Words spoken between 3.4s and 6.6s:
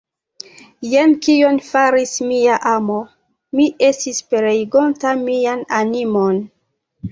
mi estas pereigonta mian animon!